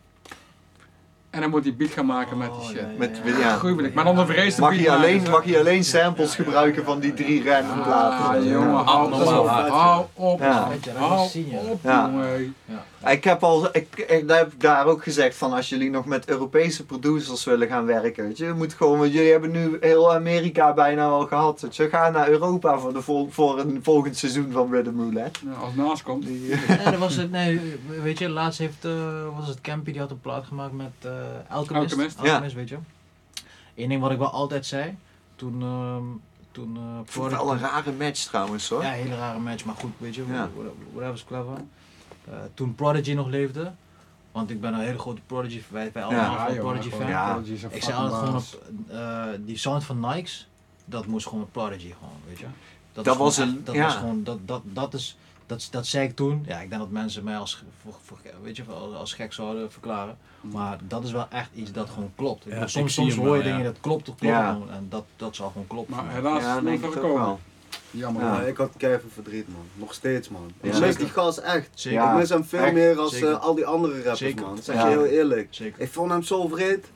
[1.31, 2.77] En dan moet hij beat gaan maken met die Oh, shit.
[2.77, 3.39] ja, ja, Met- ja.
[3.39, 3.57] ja.
[3.57, 3.95] Gruwelijk.
[3.95, 5.31] Maar dan een vreesde mag beat je, alleen, maken.
[5.31, 8.27] mag je alleen samples gebruiken van die drie random platen.
[8.39, 9.25] Ah, jongen, hou op.
[9.25, 10.41] Hou op.
[10.97, 11.21] Hou
[11.71, 12.11] op, Ja.
[12.13, 12.55] jongen.
[13.09, 16.05] Ik heb, al, ik, ik daar heb ik daar ook gezegd van als jullie nog
[16.07, 18.25] met Europese producers willen gaan werken.
[18.25, 21.61] Weet je, je moet gewoon, want jullie hebben nu heel Amerika bijna al gehad.
[21.61, 25.41] Weet je, ga naar Europa voor, de vol, voor een volgend seizoen van Rhythm Roulette.
[25.47, 26.27] Ja, als het naast komt.
[26.27, 27.31] Die, Nee, dat was het.
[27.31, 30.91] Nee, weet je, laatst heeft, eh was het Campy, die had een plaat gemaakt met
[31.01, 31.11] eh
[31.49, 31.93] Alchemist.
[31.93, 32.19] Alchemist.
[32.21, 32.77] Alchemist, weet je.
[33.77, 34.97] Eén ding wat ik wel altijd zei,
[35.37, 36.05] toen, ehm
[36.53, 36.79] toen
[37.31, 38.83] wel een rare match trouwens hoor.
[38.83, 40.49] Ja, een hele rare match, maar goed, weet je, Ja.
[40.55, 41.53] whatever whatever's clever.
[42.29, 43.73] Eh, toen Prodigy nog leefde,
[44.33, 47.07] want ik ben een hele grote Prodigy, wij, wij allemaal Ja, van joh, Prodigy fan.
[47.09, 47.33] Ja.
[47.33, 48.45] Prodigy Ik zei altijd gewoon op,
[48.91, 50.49] eh, die sound van Nikes,
[50.85, 52.47] dat moest gewoon met Prodigy gewoon, weet je.
[52.93, 53.85] Dat was gewoon een- dat ja.
[53.85, 56.45] was gewoon, dat, dat, dat is, dat, dat zei ik toen.
[56.47, 59.73] Ja, ik denk dat mensen mij als, voor, voor, weet je, als, als gek zouden
[59.73, 60.19] verklaren.
[60.41, 62.47] Maar dat is wel echt iets dat gewoon klopt.
[62.47, 63.65] Ik Ja, bedoel, ik soms hoor je wel, dingen ja.
[63.65, 64.59] dat klopt of klopt Ja.
[64.71, 65.97] En dat, dat zal gewoon kloppen.
[65.97, 67.27] Maar helaas Ja, het denk nooit ik ook gekomen.
[67.27, 67.41] wel.
[67.91, 68.23] Jammer.
[68.23, 68.47] Ja, Ja.
[68.47, 69.63] ik had keihard verdriet man.
[69.75, 70.53] Nog steeds man.
[70.63, 70.73] Ja.
[70.75, 71.69] ik mis die gast echt.
[71.75, 71.99] Zeker.
[72.01, 72.13] Ja.
[72.13, 74.45] Ik mis hem veel echt, meer als eh, al die andere rappers Zeker.
[74.45, 74.55] man.
[74.55, 74.89] Dat zeg Ja.
[74.89, 75.47] je heel eerlijk.
[75.51, 75.81] Zeker.
[75.83, 76.87] Ik vond hem zo vreed.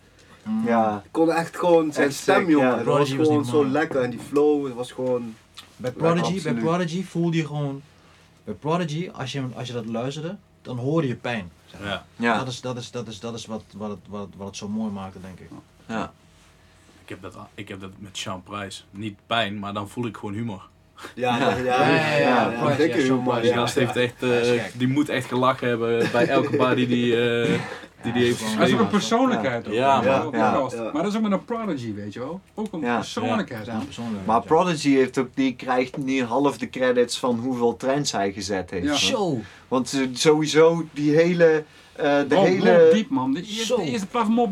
[0.42, 0.66] Mm.
[0.66, 2.68] Ja, Ik kon echt gewoon zijn Echt stem jongen.
[2.68, 2.76] ja.
[2.76, 5.35] Dat was Prodigy gewoon zo lekker en die flow het was gewoon...
[5.76, 6.54] Bij Prodigy, bij.
[6.54, 7.83] Prodigy voelde je gewoon.
[8.44, 11.50] Bij Prodigy, als je, als je dat luisterde, dan hoorde je pijn.
[11.66, 11.88] zeg maar.
[11.88, 12.04] Ja.
[12.16, 14.46] ja, Dat is, dat is, dat is, dat is wat, wat, het, wat, het, wat
[14.46, 15.48] het zo mooi maakte, denk ik.
[15.87, 16.12] ja.
[17.02, 18.83] Ik heb, dat, ik heb dat met Sean Price.
[18.90, 20.68] Niet pijn, maar dan voel ik gewoon humor.
[21.14, 21.48] Ja, Ja.
[21.50, 21.64] ja, ja.
[21.64, 24.62] Ja, ja, ja, ja, Price, dikke ja, Sean humor, Price, Die gast heeft echt, eh,
[24.74, 27.48] die moet echt gelachen hebben bij elke body die, eh,
[28.02, 29.66] die die heeft Ja, Hij is ook een persoonlijkheid.
[29.66, 30.28] ook, Ja, man.
[30.33, 30.68] Ja.
[30.92, 32.40] Maar dat is ook met een Prodigy, weet je wel.
[32.54, 32.96] Ook een Ja.
[32.96, 33.66] persoonlijkheid.
[33.66, 34.26] Ja, persoonlijk.
[34.26, 34.42] Maar.
[34.42, 38.96] Prodigy heeft ook, die krijgt niet half de credits van hoeveel trends hij gezet heeft.
[38.96, 39.40] Zo!
[39.68, 41.64] Want eh, sowieso die hele,
[41.96, 43.33] de Mob, hele, Mob Deep man.
[43.33, 44.07] De eerste, de eerste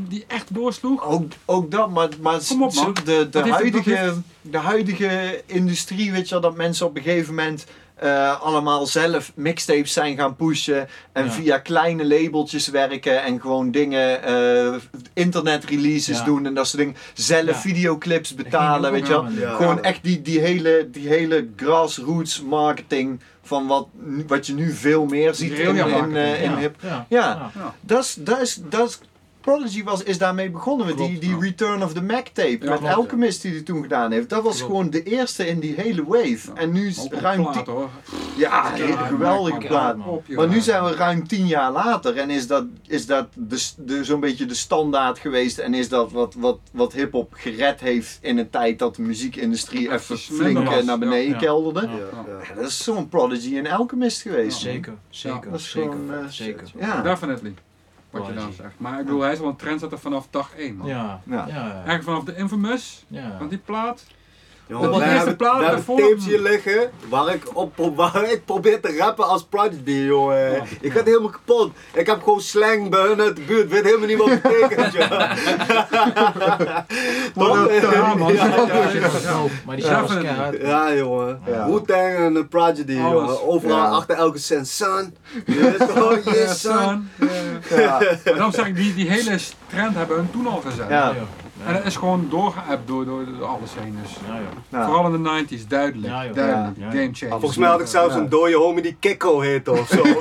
[0.08, 1.04] die echt doorsloeg.
[1.04, 2.84] Ook, ook dat, maar, maar Kom op, man.
[2.84, 7.02] zo- de, de, huidige, heeft- de huidige industrie, weet je wel, dat mensen op een
[7.02, 7.66] gegeven moment
[8.02, 11.30] eh, allemaal zelf mixtapes zijn gaan pushen en Ja.
[11.30, 14.74] via kleine labeltjes werken en gewoon dingen, eh,
[15.14, 16.24] internet releases Ja.
[16.24, 16.96] doen en dat soort dingen.
[17.14, 17.54] Zelf Ja.
[17.56, 19.26] videoclips betalen, weet je wel.
[19.56, 23.86] Gewoon echt die, die, hele, die hele grassroots marketing van wat,
[24.26, 26.76] wat je nu veel meer ziet in, in, eh, in hip.
[27.08, 27.50] Ja.
[27.80, 28.60] Dat is,
[29.42, 31.38] Prodigy was, is daarmee begonnen met die, die ja.
[31.38, 32.58] Return of the Mac tape.
[32.60, 34.28] Ja, met klopt, Alchemist die hij toen gedaan heeft.
[34.28, 34.70] Dat was Klopt.
[34.72, 36.38] gewoon de eerste in die hele wave.
[36.54, 36.54] Ja.
[36.54, 37.88] En nu is ruim plaat tien, hoor.
[38.36, 39.96] Ja, Ja, een geweldige plaat.
[39.96, 40.06] man.
[40.08, 40.36] Op, joh.
[40.36, 44.04] Maar nu zijn we ruim tien jaar later en is dat, is dat de, de,
[44.04, 45.58] zo'n beetje de standaard geweest.
[45.58, 49.80] En is dat wat, wat, wat hip-hop gered heeft in een tijd dat de muziekindustrie
[49.82, 51.38] Ja, even flink eh, was, naar beneden ja.
[51.38, 51.80] kelderde.
[51.80, 51.86] Ja.
[51.92, 52.38] Ja, ja.
[52.48, 54.60] Ja, dat is zo'n Prodigy en Alchemist geweest.
[54.60, 56.70] Zeker, zeker, Dat is zeker, gewoon, eh, zeker.
[56.78, 57.02] Ja.
[57.02, 57.54] Definitely.
[58.12, 58.74] Wat je dan zegt.
[58.78, 60.86] Maar ik bedoel, hij is wel een trendsetter vanaf dag 1 man.
[60.86, 61.46] Ja, Ja.
[61.46, 61.72] ja, ja.
[61.72, 63.38] Eigenlijk vanaf de Infamous, ja.
[63.38, 64.06] van die plaat.
[64.66, 68.44] Jongen, eerste hebben, plaat wij hebben daarvoor- tapes hier liggen waar ik, op, waar ik
[68.44, 70.62] probeer te rappen als Prodigy, jongen.
[70.80, 71.70] Ik ga helemaal kapot.
[71.92, 74.92] Ik heb gewoon slang bij hun uit de buurt, weet helemaal niet wat het betekent,
[74.96, 75.30] joh.
[77.34, 77.70] Toch?
[77.92, 78.32] Ja, man.
[78.32, 79.08] Ja, ja, Ja, ja.
[79.22, 79.42] ja.
[79.66, 80.12] Maar die shit was.
[80.62, 81.40] Ja, jongen.
[81.46, 81.66] Ja.
[81.66, 83.12] Wu-Tang en een Prodigy, Alles.
[83.12, 83.42] jongen.
[83.48, 83.84] Overal Ja.
[83.88, 85.14] achter elke cent, son.
[85.46, 87.08] Je weet toch, yes, son.
[87.70, 87.76] Ja.
[87.76, 87.98] Ja.
[87.98, 90.88] Maar daarom zeg ik, die, die hele trend hebben hun toen al gezet.
[90.88, 91.14] Ja.
[91.66, 93.98] En dat is gewoon doorgeappt door, door, door alles heen.
[94.02, 94.16] Dus.
[94.68, 94.84] Ja.
[94.84, 96.34] Vooral in de 90s, duidelijk.
[96.34, 96.76] Duidelijk.
[96.78, 96.90] Ja.
[96.90, 97.38] Game changer.
[97.38, 98.20] Volgens mij had ik zelfs Ja.
[98.20, 100.02] een dode homie die Kikko heette of zo.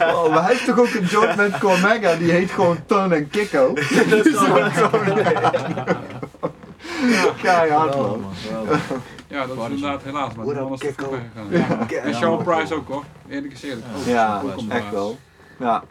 [0.00, 3.28] Oh, maar hij heeft toch ook een joint met Cormega, die heet gewoon Ton en
[3.30, 3.74] Kikko.
[4.10, 4.68] Dat is wel-
[7.42, 8.24] Keihard man.
[9.28, 10.46] Ja, dat is inderdaad helaas, maar
[10.78, 11.06] Kikko?
[11.06, 11.18] vroeg
[11.88, 12.04] gegaan.
[12.04, 12.42] En Sean.
[12.42, 13.86] Price ook hoor, eerlijk is eerlijk.
[14.04, 15.18] Ja, echt wel.
[15.58, 15.82] Ja.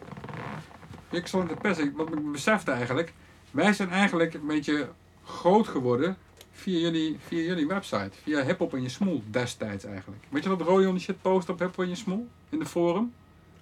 [1.10, 3.12] Ik stond te pesten, wat ik besefte eigenlijk,
[3.50, 4.88] wij zijn eigenlijk een beetje
[5.24, 6.16] groot geworden
[6.52, 10.22] via jullie, via jullie website, via Hip Hop in je Smoel destijds eigenlijk.
[10.28, 12.66] Weet je dat Rodion die shit post op Hip Hop in je Smoel in de
[12.66, 13.12] forum?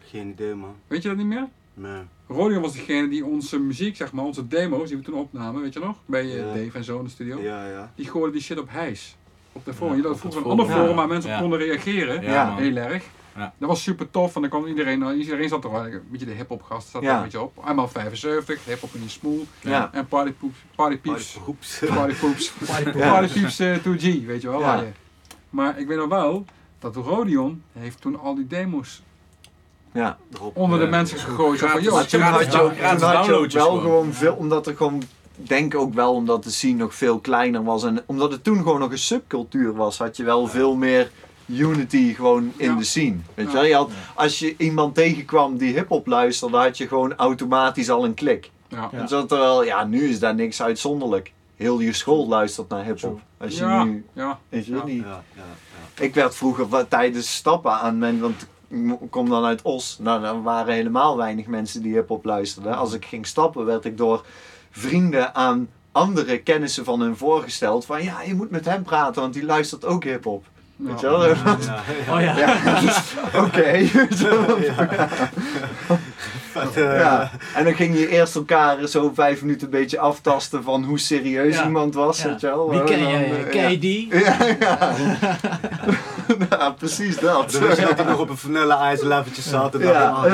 [0.05, 0.75] Geen idee, man.
[0.87, 1.49] Weet je dat niet meer?
[1.75, 2.03] Nee.
[2.29, 5.73] Rodion was degene die onze muziek, zeg maar, onze demo's die we toen opnamen, weet
[5.73, 5.97] je nog?
[6.07, 6.45] Bij eh, Ja.
[6.45, 7.41] Dave en zo in de studio.
[7.41, 7.93] Ja, ja.
[7.95, 9.17] Die gooiden die shit op hijs.
[9.53, 9.93] Op de forum.
[9.93, 10.97] Ja, je had op vroeger het een ander forum.
[10.97, 12.23] waar mensen op konden reageren.
[12.23, 12.49] Ja, Ja.
[12.49, 12.57] man.
[12.63, 13.05] Heel erg.
[13.38, 13.53] Ja.
[13.59, 16.27] Dat was super tof, en dan kwam iedereen, nou, iedereen zat er wel, een beetje
[16.27, 17.09] de hip-hop gast zat Ja.
[17.11, 17.64] er een beetje op.
[17.68, 19.46] Eenmaal 75, hip-hop in je smoel.
[19.61, 19.90] Ja.
[19.92, 20.96] En Party Poops, Party.
[20.96, 22.90] Party Poops, Ja.
[23.11, 24.61] Party Peeps eh, 2G, weet je wel.
[24.61, 24.66] Ja.
[24.66, 24.90] waar je-
[25.51, 26.44] Maar ik weet nog wel,
[26.79, 29.03] dat Rodion heeft toen al die demo's
[29.92, 30.18] Ja.
[30.53, 30.90] onder de Ja.
[30.90, 31.59] mensen gegooid.
[31.59, 33.81] Van, joh, toen het had je had je ook downloadjes wel gewoon.
[33.83, 35.03] gewoon veel, omdat er gewoon,
[35.37, 38.79] denk ook wel omdat de scene nog veel kleiner was en omdat het toen gewoon
[38.81, 41.11] nog een subcultuur was, had je wel veel meer
[41.49, 42.77] unity gewoon in Ja.
[42.77, 43.17] de scene.
[43.35, 43.59] Weet je Ja.
[43.59, 43.65] wel?
[43.65, 48.15] Je had, als je iemand tegenkwam die hip-hop luisterde, had je gewoon automatisch al een
[48.15, 48.51] klik.
[48.69, 48.89] Ja.
[48.93, 48.99] Ja.
[48.99, 51.33] En zo terwijl, ja, nu is daar niks uitzonderlijk.
[51.57, 53.21] Heel je school luistert naar hip-hop.
[53.39, 54.39] Als je Ja, nu, ja.
[54.49, 54.85] weet je, Ja.
[54.85, 55.03] niet.
[55.03, 55.43] Ja, ja,
[55.97, 56.03] ja.
[56.05, 59.99] Ik werd vroeger tijdens stappen aan men, want ik kom dan uit Os.
[60.01, 62.77] Nou, dan waren helemaal weinig mensen die hip-hop luisterden.
[62.77, 64.25] Als ik ging stappen, werd ik door
[64.71, 67.85] vrienden aan andere kennissen van hun voorgesteld.
[67.85, 70.45] Van ja, je moet met hem praten, want die luistert ook hip-hop.
[70.79, 71.27] Weet je wel?
[71.29, 71.79] Ja, ja.
[72.14, 72.35] Oh ja.
[72.81, 73.14] Dus,
[73.45, 73.61] oké.
[76.75, 77.31] Eh, ja.
[77.55, 81.55] En dan ging je eerst elkaar zo vijf minuten een beetje aftasten van hoe serieus
[81.55, 81.64] Ja.
[81.64, 82.23] iemand was.
[82.23, 82.29] Ja.
[82.29, 82.71] Weet je wel?
[82.71, 83.31] Wie ken En dan, jij?
[83.45, 83.79] eh, Ken je ja.
[83.81, 84.09] die?
[84.25, 84.95] Ja, ja.
[86.51, 87.51] ja, precies dat.
[87.53, 89.75] Dan je dat hij nog op een vanille ijs leveltje zat.
[89.75, 90.25] En ah, Ja,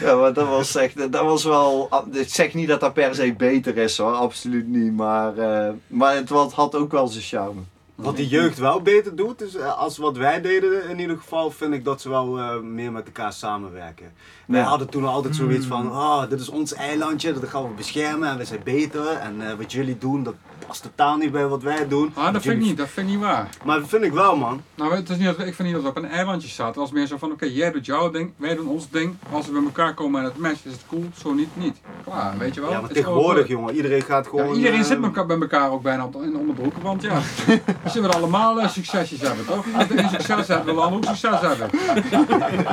[0.00, 3.34] ja, maar dat was echt, dat was wel, ik zeg niet dat dat per se
[3.34, 7.60] beter is hoor, absoluut niet, maar, eh, maar het wat, had ook wel zijn charme.
[7.94, 11.50] Wat die jeugd wel beter doet, is eh, als wat wij deden in ieder geval,
[11.50, 14.12] vind ik dat ze wel eh, meer met elkaar samenwerken.
[14.46, 14.66] Wij Ja.
[14.66, 18.36] hadden toen altijd zoiets van, oh, dit is ons eilandje, dat gaan we beschermen en
[18.38, 19.06] we zijn beter.
[19.12, 20.34] En eh, wat jullie doen, dat
[20.68, 22.10] past totaal niet bij wat wij doen.
[22.14, 23.48] Ah, dat vind ik niet, dat vind ik niet waar.
[23.64, 24.62] Maar dat vind ik wel, man.
[24.74, 26.66] Nou, het is niet dat, ik vind niet dat we op een eilandje zaten.
[26.66, 29.16] Het was meer zo van, oké, jij doet jouw ding, wij doen ons ding.
[29.32, 31.04] Als we bij elkaar komen en het matcht, is het cool.
[31.22, 31.76] Zo niet, niet.
[32.04, 32.70] Klaar, weet je wel.
[32.70, 34.48] Ja, maar Het is tegenwoordig, jongen, iedereen gaat gewoon...
[34.48, 37.02] Ja, iedereen eh, zit met elkaar, bij elkaar ook bijna op- in de onderbroeken, want
[37.02, 37.20] ja,
[37.92, 39.64] ze willen allemaal eh, succesjes hebben, toch?
[39.76, 41.70] Als we geen succes hebben, willen we allemaal ook succes hebben.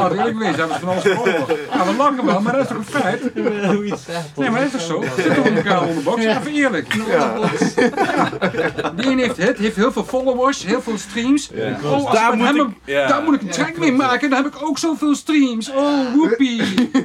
[0.10, 1.28] We eerlijk wezen, hebben ze van alles voor.
[1.28, 3.36] Ja, we lachen wel, maar dat is toch een feit?
[4.36, 5.04] Nee, maar dat is toch zo?
[5.22, 6.94] Zitten met elkaar onder de box, even eerlijk.
[6.94, 7.34] Ja,
[8.96, 11.50] Die heeft hit, heeft heel veel followers, heel veel streams.
[11.54, 11.78] Ja.
[11.84, 13.08] Oh, als Daar ik moet hem ik- ja.
[13.08, 15.72] daar moet ik een track mee maken, dan heb ik ook zoveel streams.
[15.72, 16.62] Oh, woepie.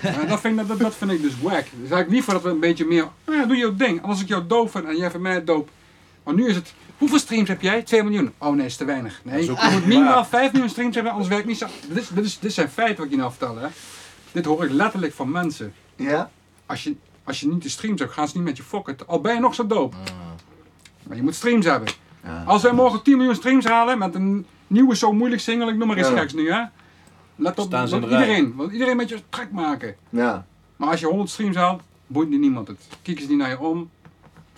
[0.00, 1.64] Ja, dat, vind ik, dat, dat vind ik dus wack.
[1.64, 4.02] Dus eigenlijk liever dat we een beetje meer, nou ja, doe jouw ding.
[4.02, 5.68] Als ik jou vind en jij vindt mij doop.
[6.24, 7.82] Maar nu is het, hoeveel streams heb jij?
[7.82, 8.32] 2 miljoen.
[8.38, 9.20] Oh nee, is te weinig.
[9.24, 11.66] Nee, je moet minimaal 5 miljoen streams hebben, anders werkt niet zo.
[11.88, 13.66] Dit, is, dit, is, dit zijn feiten wat ik je nou vertel, hè.
[14.32, 15.72] Dit hoor ik letterlijk van mensen.
[15.96, 16.30] ja,
[16.66, 16.94] Als je,
[17.26, 18.96] als je niet de streams hebt, gaan ze niet met je fokken.
[19.06, 19.94] Al ben je nog zo doop.
[21.02, 21.88] Maar je moet streams hebben.
[22.46, 25.88] Als wij morgen 10 miljoen streams halen met een nieuwe Zo Moeilijk single, ik noem
[25.88, 26.04] maar Ja.
[26.16, 26.62] geks nu hè.
[27.36, 28.28] Let op, Staan ze in want de rij.
[28.28, 29.96] iedereen, want iedereen met je track maken.
[30.10, 30.46] ja.
[30.76, 32.78] Maar als je 100 streams haalt, boeit niet niemand het.
[33.02, 33.90] Kieken ze niet naar je om,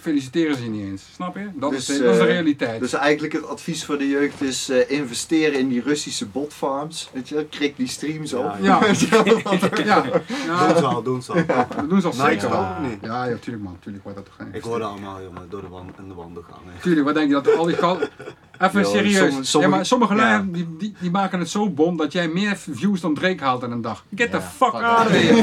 [0.01, 1.03] feliciteren ze je niet eens.
[1.15, 1.49] Snap je?
[1.55, 2.81] Dat, Dus, is, de, dat is de eh, realiteit.
[2.81, 7.29] Dus eigenlijk het advies voor de jeugd is eh, investeren in die Russische botfarms, weet
[7.29, 8.55] je krik die streams op.
[8.61, 8.81] ja, ja,
[9.21, 9.43] Doen
[10.47, 11.39] ja, ze al, doen ze al.
[11.77, 12.99] dat doen ze al Nike zeker of niet?
[13.03, 14.49] Ja, ja, tuurlijk man, tuurlijk wordt dat toch geen.
[14.55, 16.61] Ik hoorde allemaal, jongen, door de, wand, in de wandelgang.
[16.65, 16.81] hè.
[16.83, 17.99] Tuurlijk, wat denk je dat al die kal...
[18.61, 19.17] Even Yo, serieus.
[19.19, 20.45] sommige- sommige- ja, maar sommige ja.
[20.49, 23.71] die, die, die maken het zo bom dat jij meer views dan Drake haalt in
[23.71, 24.05] een dag.
[24.15, 25.35] Get the Ja, fuck fuck out of here.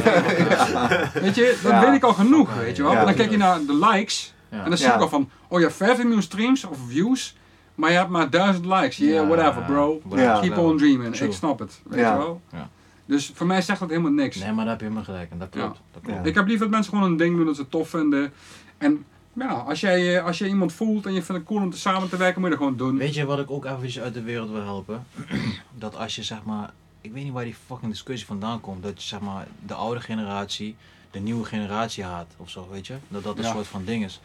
[1.21, 1.85] Weet je, dat Ja.
[1.85, 2.91] weet ik al genoeg, weet je wel.
[2.91, 2.99] Ja.
[2.99, 4.63] En dan kijk je naar de likes Ja.
[4.63, 4.95] en dan zie Ja.
[4.95, 7.35] ik al van, oh je hebt 15 miljoen streams of views,
[7.75, 8.97] maar je hebt maar 1000 likes.
[8.97, 10.01] Yeah, Ja, whatever bro.
[10.15, 10.39] Ja.
[10.39, 11.15] Keep on dreaming.
[11.15, 11.27] True.
[11.29, 12.11] Ik snap het, weet Ja.
[12.11, 12.41] je wel.
[12.51, 12.69] Ja.
[13.05, 14.35] Dus voor mij zegt dat helemaal niks.
[14.37, 15.75] Nee, maar daar heb je helemaal gelijk en dat klopt.
[15.75, 15.81] Ja.
[15.91, 16.19] Dat klopt.
[16.19, 16.25] Ja.
[16.29, 18.33] Ik heb liever dat mensen gewoon een ding doen dat ze tof vinden.
[18.77, 21.69] En ja, als jij, eh, als jij iemand voelt en je vindt het cool om
[21.69, 22.97] te samen te werken, moet je dat gewoon doen.
[22.97, 25.05] Weet je wat ik ook eventjes uit de wereld wil helpen?
[25.73, 29.01] dat als je zeg maar, ik weet niet waar die fucking discussie vandaan komt, dat
[29.01, 30.75] je zeg maar de oude generatie
[31.11, 32.95] de nieuwe generatie haat of zo, weet je?
[33.07, 33.51] Dat dat een Ja.
[33.51, 34.21] soort van ding is.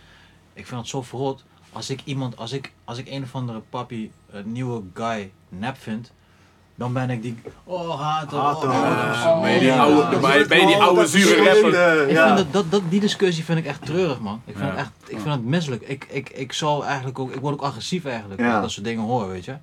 [0.61, 1.44] Ik vind het zo verrot.
[1.73, 5.77] Als ik iemand, als ik, als ik een of andere papi, een nieuwe guy nep
[5.79, 6.12] vind,
[6.75, 8.70] dan ben ik die, oh haat hem, Haat hem.
[8.70, 9.83] oh, Ja, ben je die ja.
[9.83, 12.09] oude- ben je- ben je die oude zure rapper?
[12.09, 12.25] Ik Ja.
[12.27, 14.42] vind dat, dat, dat, die discussie vind ik echt treurig, man.
[14.44, 14.77] Ik vind, Ja.
[14.77, 15.83] het, echt, ik vind het misselijk.
[15.83, 18.46] Ik, ik, ik zou eigenlijk ook, ik word ook agressief eigenlijk, Ja.
[18.46, 19.57] als ik dat soort dingen hoor, weet je.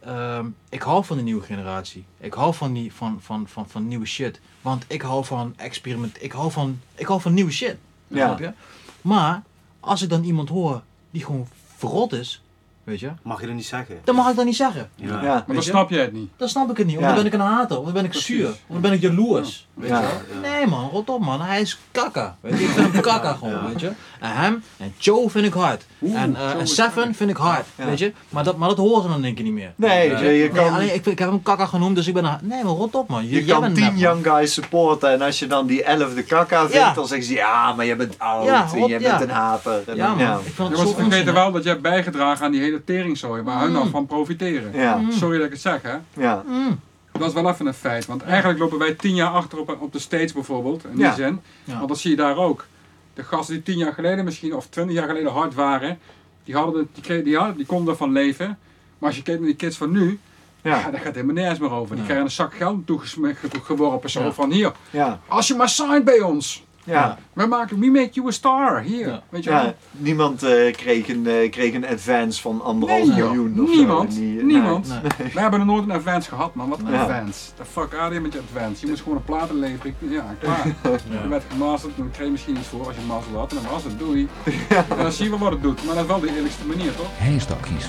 [0.00, 2.04] Ehm, ik hou van de nieuwe generatie.
[2.20, 4.40] Ik hou van, die, van, van, van, van nieuwe shit.
[4.62, 6.22] Want ik hou van experiment.
[6.22, 7.76] Ik hou van, ik hou van nieuwe shit.
[8.06, 8.24] Ja.
[8.26, 8.52] Snap je?
[9.00, 9.42] Maar
[9.86, 12.42] als ik dan iemand hoor die gewoon verrot is,
[12.86, 13.98] weet je, Mag je dat niet zeggen?
[14.04, 14.88] dan mag ik dat niet zeggen.
[14.94, 15.06] Ja.
[15.22, 15.44] Ja.
[15.46, 16.30] Maar dan snap jij het niet.
[16.36, 16.96] Dan snap ik het niet.
[16.96, 17.06] Of Ja.
[17.06, 17.78] dan ben ik een hater.
[17.78, 18.26] Of dan ben ik Precies.
[18.36, 18.48] zuur.
[18.48, 19.66] Of dan ben ik jaloers.
[19.74, 20.00] Weet Ja.
[20.00, 20.06] je
[20.40, 20.50] wel?
[20.50, 21.40] Nee man, rot op man.
[21.40, 22.36] Hij is kakka.
[22.40, 22.64] Weet je?
[22.64, 23.66] Ik vind hem kakka gewoon, Ja.
[23.68, 23.86] weet je.
[24.20, 25.84] En hem en Joe vind ik hard.
[26.02, 27.84] Oeh, en, eh, Joe en Seven vind ik hard, Ja.
[27.84, 28.12] weet je.
[28.28, 29.72] Maar dat, maar dat horen ze dan denk ik niet meer.
[29.76, 32.24] Nee, je, je Nee, kan, alleen, ik, ik heb hem kakka genoemd, dus ik ben
[32.24, 32.36] een...
[32.42, 33.28] Nee man, rot op man.
[33.28, 36.92] Je, kan tien young guys supporten en als je dan die elfde kakka vindt, Ja.
[36.92, 39.18] dan zeggen ze ja, maar je bent oud Ja, en rot- je ja.
[39.18, 39.82] bent een hater.
[39.96, 40.34] Ja man, ja.
[40.34, 43.42] ik vind het maar zo vergeten wel dat jij hebt bijgedragen aan die hele teringzooi,
[43.42, 44.72] waar hun dan van profiteren.
[44.74, 45.96] Ja, Sorry dat ik het zeg, hè.
[46.22, 46.80] ja, Mm.
[47.12, 49.92] Dat is wel even een feit, want eigenlijk lopen wij tien jaar achter op, op
[49.92, 51.14] de States bijvoorbeeld, in die Ja.
[51.14, 51.40] zin.
[51.64, 51.76] Ja.
[51.76, 52.66] Want dat zie je daar ook.
[53.14, 55.98] De gasten die tien jaar geleden misschien, of twintig jaar geleden hard waren,
[56.44, 58.58] die, hadden het, die, kregen- die, hadden, die konden ervan leven.
[58.98, 60.18] Maar als je kijkt naar die kids van nu,
[60.62, 60.78] ja.
[60.78, 61.88] ja, daar gaat helemaal nergens meer over.
[61.90, 62.04] Die Ja.
[62.04, 64.32] krijgen een zak geld toegeworpen, zo Ja.
[64.32, 67.18] van hier, ja, als je maar signed bij ons, ja.
[67.32, 69.08] we maken, we make you a star, hier.
[69.08, 69.22] Ja.
[69.28, 69.62] Weet je wel?
[69.64, 73.30] Ja, niemand eh, kreeg, een, eh, kreeg een advance van anderhalf Nee, joh.
[73.30, 74.12] miljoen of Niemand.
[74.14, 74.20] zo.
[74.20, 74.88] Nie- Niemand.
[74.88, 75.32] Nee.
[75.32, 76.68] We hebben er nooit een advance gehad, man.
[76.68, 77.00] Wat een Ja.
[77.02, 77.50] advance.
[77.54, 78.80] The fuck out hier met je advance.
[78.84, 79.94] Je moest gewoon een platen leveren.
[79.98, 80.66] Ja, klaar.
[81.10, 81.22] Ja.
[81.22, 83.50] Je werd gemasterd, dan kreeg je misschien iets voor als je mazzel had.
[83.52, 84.28] En dan was het, doei.
[84.68, 85.84] En dan zie je wel wat het doet.
[85.84, 87.06] Maar dat is wel de eerlijkste manier, toch?
[87.16, 87.86] Hijstakkies.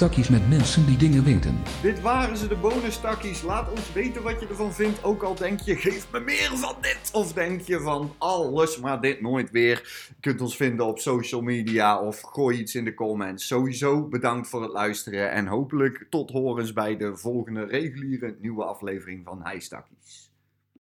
[0.00, 1.62] Met mensen die dingen weten.
[1.82, 3.42] Dit waren ze, de bonus takkies.
[3.42, 5.04] Laat ons weten wat je ervan vindt.
[5.04, 7.10] Ook al denk je, geef me meer van dit.
[7.12, 10.06] Of denk je van alles, maar dit nooit weer.
[10.08, 13.46] Je kunt ons vinden op social media of gooi iets in de comments.
[13.46, 15.30] Sowieso bedankt voor het luisteren.
[15.30, 20.29] En hopelijk tot horens bij de volgende reguliere nieuwe aflevering van Hijstakkies.